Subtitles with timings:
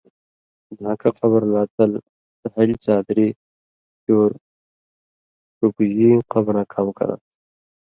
[0.77, 1.91] دھان٘کہ قبرہ لا تل
[2.47, 3.27] دھالیۡ څادری
[4.03, 4.29] چور
[5.59, 7.23] ڇُکژی قبراں کام کران٘س